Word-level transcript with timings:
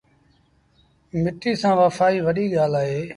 مٽيٚ 1.21 1.59
سآݩ 1.61 1.77
وڦآئيٚ 1.79 2.23
وڏي 2.25 2.45
ڳآل 2.53 2.73
اهي۔ 2.81 3.01